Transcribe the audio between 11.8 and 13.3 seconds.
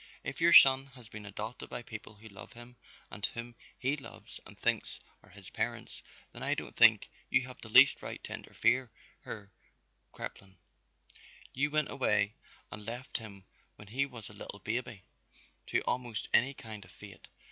away and left